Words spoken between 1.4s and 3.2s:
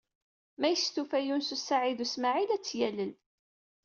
u Saɛid u Smaɛil, ad tt-yalel.